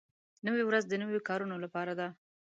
نوې 0.45 0.63
ورځ 0.65 0.83
د 0.87 0.93
نویو 1.01 1.25
کارونو 1.27 1.55
لپاره 1.63 1.93
ده 1.99 2.07